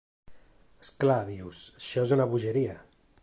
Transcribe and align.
És 0.85 0.89
clar, 1.03 1.19
dius, 1.27 1.61
això 1.81 2.07
és 2.07 2.17
una 2.17 2.27
bogeria. 2.35 2.79